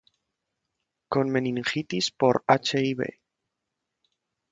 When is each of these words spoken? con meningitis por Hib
con 1.09 1.29
meningitis 1.29 2.09
por 2.09 2.43
Hib 2.49 3.01